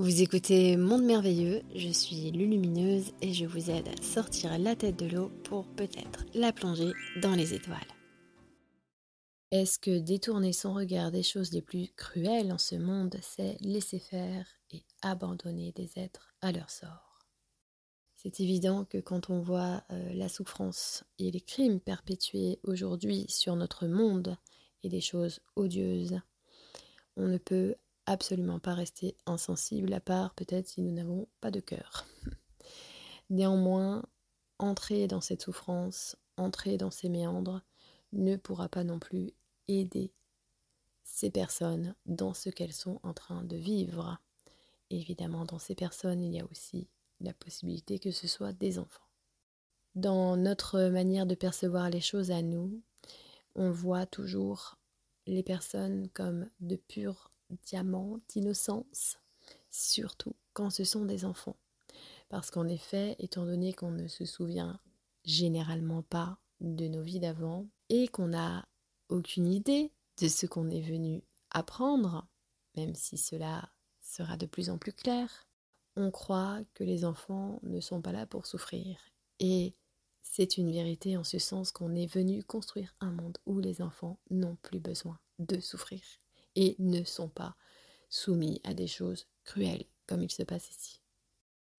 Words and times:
Vous 0.00 0.22
écoutez 0.22 0.78
Monde 0.78 1.02
Merveilleux, 1.02 1.60
je 1.74 1.90
suis 1.90 2.30
Lulumineuse 2.30 3.12
et 3.20 3.34
je 3.34 3.44
vous 3.44 3.70
aide 3.70 3.86
à 3.86 4.02
sortir 4.02 4.58
la 4.58 4.74
tête 4.74 4.98
de 4.98 5.04
l'eau 5.04 5.28
pour 5.44 5.66
peut-être 5.74 6.24
la 6.32 6.54
plonger 6.54 6.92
dans 7.20 7.34
les 7.34 7.52
étoiles. 7.52 7.76
Est-ce 9.50 9.78
que 9.78 9.98
détourner 9.98 10.54
son 10.54 10.72
regard 10.72 11.10
des 11.10 11.22
choses 11.22 11.52
les 11.52 11.60
plus 11.60 11.92
cruelles 11.96 12.50
en 12.50 12.56
ce 12.56 12.76
monde, 12.76 13.14
c'est 13.20 13.58
laisser 13.60 13.98
faire 13.98 14.46
et 14.70 14.82
abandonner 15.02 15.72
des 15.72 15.90
êtres 15.96 16.32
à 16.40 16.50
leur 16.50 16.70
sort? 16.70 17.18
C'est 18.16 18.40
évident 18.40 18.86
que 18.86 18.96
quand 18.96 19.28
on 19.28 19.42
voit 19.42 19.84
euh, 19.90 20.14
la 20.14 20.30
souffrance 20.30 21.04
et 21.18 21.30
les 21.30 21.42
crimes 21.42 21.78
perpétués 21.78 22.58
aujourd'hui 22.62 23.26
sur 23.28 23.54
notre 23.54 23.86
monde 23.86 24.38
et 24.82 24.88
des 24.88 25.02
choses 25.02 25.40
odieuses, 25.56 26.18
on 27.18 27.28
ne 27.28 27.36
peut 27.36 27.74
absolument 28.10 28.58
pas 28.58 28.74
rester 28.74 29.16
insensible, 29.24 29.92
à 29.92 30.00
part 30.00 30.34
peut-être 30.34 30.66
si 30.66 30.82
nous 30.82 30.92
n'avons 30.92 31.28
pas 31.40 31.52
de 31.52 31.60
cœur. 31.60 32.06
Néanmoins, 33.30 34.04
entrer 34.58 35.06
dans 35.06 35.20
cette 35.20 35.42
souffrance, 35.42 36.16
entrer 36.36 36.76
dans 36.76 36.90
ces 36.90 37.08
méandres, 37.08 37.62
ne 38.12 38.36
pourra 38.36 38.68
pas 38.68 38.82
non 38.82 38.98
plus 38.98 39.32
aider 39.68 40.12
ces 41.04 41.30
personnes 41.30 41.94
dans 42.06 42.34
ce 42.34 42.50
qu'elles 42.50 42.72
sont 42.72 42.98
en 43.04 43.14
train 43.14 43.44
de 43.44 43.56
vivre. 43.56 44.18
Évidemment, 44.90 45.44
dans 45.44 45.60
ces 45.60 45.76
personnes, 45.76 46.20
il 46.20 46.34
y 46.34 46.40
a 46.40 46.46
aussi 46.50 46.88
la 47.20 47.32
possibilité 47.32 48.00
que 48.00 48.10
ce 48.10 48.26
soit 48.26 48.52
des 48.52 48.80
enfants. 48.80 49.06
Dans 49.94 50.36
notre 50.36 50.88
manière 50.88 51.26
de 51.26 51.36
percevoir 51.36 51.90
les 51.90 52.00
choses 52.00 52.32
à 52.32 52.42
nous, 52.42 52.82
on 53.54 53.70
voit 53.70 54.06
toujours 54.06 54.78
les 55.26 55.44
personnes 55.44 56.08
comme 56.08 56.48
de 56.60 56.74
purs 56.74 57.30
diamant 57.64 58.20
d'innocence, 58.28 59.18
surtout 59.70 60.34
quand 60.52 60.70
ce 60.70 60.84
sont 60.84 61.04
des 61.04 61.24
enfants. 61.24 61.56
Parce 62.28 62.50
qu'en 62.50 62.68
effet, 62.68 63.16
étant 63.18 63.44
donné 63.44 63.72
qu'on 63.72 63.90
ne 63.90 64.08
se 64.08 64.24
souvient 64.24 64.78
généralement 65.24 66.02
pas 66.02 66.38
de 66.60 66.86
nos 66.88 67.02
vies 67.02 67.20
d'avant 67.20 67.66
et 67.88 68.08
qu'on 68.08 68.28
n'a 68.28 68.66
aucune 69.08 69.48
idée 69.48 69.92
de 70.20 70.28
ce 70.28 70.46
qu'on 70.46 70.70
est 70.70 70.80
venu 70.80 71.22
apprendre, 71.50 72.26
même 72.76 72.94
si 72.94 73.18
cela 73.18 73.70
sera 74.00 74.36
de 74.36 74.46
plus 74.46 74.70
en 74.70 74.78
plus 74.78 74.92
clair, 74.92 75.46
on 75.96 76.10
croit 76.10 76.60
que 76.74 76.84
les 76.84 77.04
enfants 77.04 77.58
ne 77.62 77.80
sont 77.80 78.00
pas 78.00 78.12
là 78.12 78.26
pour 78.26 78.46
souffrir. 78.46 78.98
Et 79.40 79.74
c'est 80.22 80.56
une 80.56 80.70
vérité 80.70 81.16
en 81.16 81.24
ce 81.24 81.38
sens 81.38 81.72
qu'on 81.72 81.94
est 81.94 82.06
venu 82.06 82.44
construire 82.44 82.94
un 83.00 83.10
monde 83.10 83.38
où 83.46 83.58
les 83.58 83.82
enfants 83.82 84.18
n'ont 84.30 84.56
plus 84.62 84.78
besoin 84.78 85.18
de 85.38 85.58
souffrir 85.58 86.00
et 86.60 86.76
ne 86.78 87.02
sont 87.04 87.30
pas 87.30 87.56
soumis 88.10 88.60
à 88.64 88.74
des 88.74 88.86
choses 88.86 89.26
cruelles 89.44 89.86
comme 90.06 90.22
il 90.22 90.30
se 90.30 90.42
passe 90.42 90.70
ici. 90.70 91.00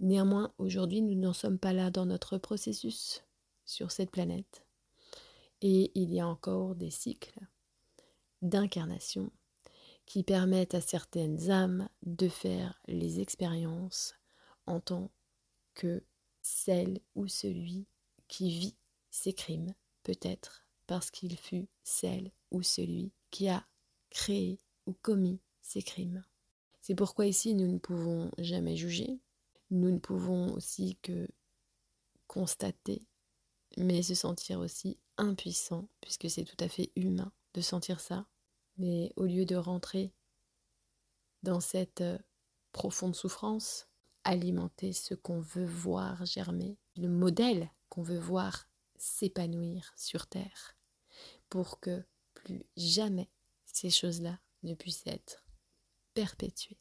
Néanmoins, 0.00 0.52
aujourd'hui, 0.58 1.00
nous 1.00 1.18
n'en 1.18 1.32
sommes 1.32 1.58
pas 1.58 1.72
là 1.72 1.90
dans 1.90 2.04
notre 2.04 2.36
processus 2.36 3.24
sur 3.64 3.90
cette 3.90 4.10
planète. 4.10 4.66
Et 5.62 5.92
il 5.94 6.12
y 6.12 6.20
a 6.20 6.28
encore 6.28 6.74
des 6.74 6.90
cycles 6.90 7.40
d'incarnation 8.42 9.32
qui 10.04 10.22
permettent 10.22 10.74
à 10.74 10.82
certaines 10.82 11.50
âmes 11.50 11.88
de 12.02 12.28
faire 12.28 12.78
les 12.86 13.20
expériences 13.20 14.14
en 14.66 14.80
tant 14.80 15.10
que 15.72 16.04
celle 16.42 17.00
ou 17.14 17.28
celui 17.28 17.86
qui 18.28 18.50
vit 18.50 18.76
ces 19.08 19.32
crimes, 19.32 19.74
peut-être 20.02 20.66
parce 20.86 21.10
qu'il 21.10 21.38
fut 21.38 21.68
celle 21.82 22.30
ou 22.50 22.62
celui 22.62 23.14
qui 23.30 23.48
a 23.48 23.66
créé 24.10 24.60
ou 24.86 24.92
commis 24.92 25.40
ces 25.62 25.82
crimes. 25.82 26.24
C'est 26.80 26.94
pourquoi 26.94 27.26
ici 27.26 27.54
nous 27.54 27.66
ne 27.66 27.78
pouvons 27.78 28.30
jamais 28.38 28.76
juger, 28.76 29.18
nous 29.70 29.90
ne 29.90 29.98
pouvons 29.98 30.52
aussi 30.54 30.96
que 31.02 31.28
constater, 32.26 33.06
mais 33.76 34.02
se 34.02 34.14
sentir 34.14 34.60
aussi 34.60 34.98
impuissant, 35.16 35.88
puisque 36.00 36.30
c'est 36.30 36.44
tout 36.44 36.56
à 36.60 36.68
fait 36.68 36.92
humain 36.96 37.32
de 37.54 37.60
sentir 37.60 38.00
ça. 38.00 38.26
Mais 38.78 39.12
au 39.16 39.24
lieu 39.24 39.46
de 39.46 39.56
rentrer 39.56 40.12
dans 41.42 41.60
cette 41.60 42.02
euh, 42.02 42.18
profonde 42.72 43.16
souffrance, 43.16 43.88
alimenter 44.24 44.92
ce 44.92 45.14
qu'on 45.14 45.40
veut 45.40 45.64
voir 45.64 46.26
germer, 46.26 46.76
le 46.96 47.08
modèle 47.08 47.70
qu'on 47.88 48.02
veut 48.02 48.18
voir 48.18 48.68
s'épanouir 48.96 49.92
sur 49.96 50.26
Terre, 50.26 50.76
pour 51.48 51.80
que 51.80 52.04
plus 52.34 52.66
jamais 52.76 53.30
ces 53.64 53.90
choses-là 53.90 54.38
ne 54.66 54.74
puissent 54.74 55.06
être 55.06 55.42
perpétuées. 56.14 56.78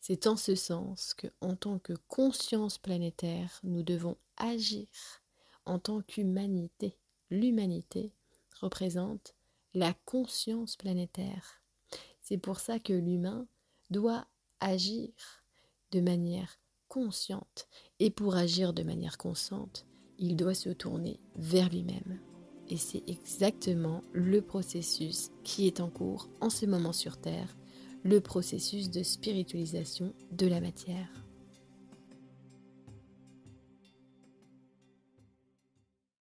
C'est 0.00 0.26
en 0.26 0.36
ce 0.36 0.54
sens 0.54 1.14
que, 1.14 1.26
en 1.40 1.56
tant 1.56 1.78
que 1.78 1.92
conscience 2.08 2.78
planétaire, 2.78 3.60
nous 3.64 3.82
devons 3.82 4.16
agir 4.36 4.86
en 5.64 5.78
tant 5.78 6.00
qu'humanité. 6.00 6.96
L'humanité 7.30 8.12
représente 8.60 9.34
la 9.74 9.94
conscience 10.04 10.76
planétaire. 10.76 11.60
C'est 12.20 12.38
pour 12.38 12.60
ça 12.60 12.78
que 12.78 12.92
l'humain 12.92 13.46
doit 13.90 14.26
agir 14.60 15.12
de 15.90 16.00
manière 16.00 16.58
consciente. 16.88 17.68
Et 17.98 18.10
pour 18.10 18.36
agir 18.36 18.72
de 18.72 18.82
manière 18.82 19.18
consciente, 19.18 19.86
il 20.18 20.36
doit 20.36 20.54
se 20.54 20.70
tourner 20.70 21.20
vers 21.34 21.68
lui-même. 21.68 22.20
Et 22.68 22.76
c'est 22.76 23.02
exactement 23.08 24.02
le 24.12 24.40
processus 24.40 25.30
qui 25.44 25.66
est 25.66 25.80
en 25.80 25.88
cours 25.88 26.28
en 26.40 26.50
ce 26.50 26.66
moment 26.66 26.92
sur 26.92 27.16
Terre, 27.16 27.56
le 28.02 28.20
processus 28.20 28.90
de 28.90 29.02
spiritualisation 29.02 30.12
de 30.32 30.46
la 30.46 30.60
matière. 30.60 31.25